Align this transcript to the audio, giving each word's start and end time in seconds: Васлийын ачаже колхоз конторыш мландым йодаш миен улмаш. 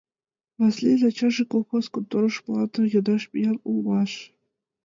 Васлийын 0.59 1.01
ачаже 1.09 1.43
колхоз 1.51 1.85
конторыш 1.93 2.35
мландым 2.45 2.85
йодаш 2.93 3.23
миен 3.31 3.57
улмаш. 3.69 4.11